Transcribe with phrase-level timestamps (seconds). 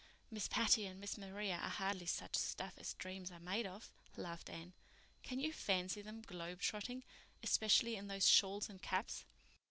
[0.31, 4.49] "Miss Patty and Miss Maria are hardly such stuff as dreams are made of," laughed
[4.49, 4.73] Anne.
[5.21, 9.25] "Can you fancy them 'globe trotting'—especially in those shawls and caps?"